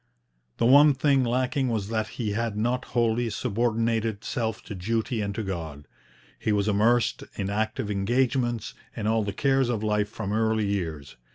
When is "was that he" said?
1.69-2.31